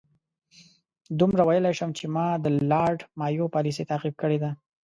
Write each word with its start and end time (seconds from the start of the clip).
دومره 1.19 1.41
ویلای 1.47 1.73
شم 1.79 1.91
چې 1.99 2.05
ما 2.15 2.27
د 2.43 2.47
لارډ 2.71 2.99
مایو 3.19 3.51
پالیسي 3.55 3.83
تعقیب 3.91 4.15
کړې 4.21 4.37
ده. 4.43 4.51